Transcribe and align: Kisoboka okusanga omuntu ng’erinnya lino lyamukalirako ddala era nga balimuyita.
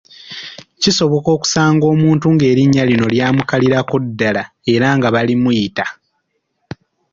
Kisoboka 0.81 1.29
okusanga 1.35 1.85
omuntu 1.93 2.25
ng’erinnya 2.33 2.83
lino 2.89 3.05
lyamukalirako 3.13 3.95
ddala 4.05 4.43
era 4.73 4.87
nga 4.97 5.07
balimuyita. 5.15 5.85